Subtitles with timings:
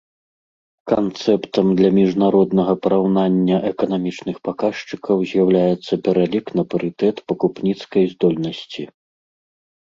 [0.91, 8.83] Канцэптам для міжнароднага параўнання эканамічных паказчыкаў з'яўляецца пералік на парытэт пакупніцкай здольнасці.